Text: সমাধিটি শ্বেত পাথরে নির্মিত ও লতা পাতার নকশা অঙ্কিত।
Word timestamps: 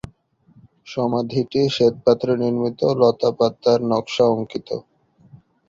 সমাধিটি 0.87 1.61
শ্বেত 1.75 1.93
পাথরে 2.05 2.33
নির্মিত 2.43 2.79
ও 2.85 2.91
লতা 3.01 3.29
পাতার 3.37 3.79
নকশা 3.91 4.25
অঙ্কিত। 4.33 4.69